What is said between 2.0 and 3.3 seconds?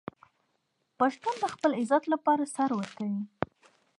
لپاره سر ورکوي.